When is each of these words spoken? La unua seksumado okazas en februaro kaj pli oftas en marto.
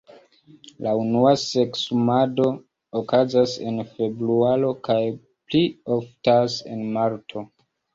La 0.85 0.93
unua 1.01 1.33
seksumado 1.41 2.47
okazas 3.03 3.55
en 3.69 3.79
februaro 3.93 4.75
kaj 4.91 5.01
pli 5.29 5.67
oftas 6.01 6.63
en 6.77 6.89
marto. 7.03 7.51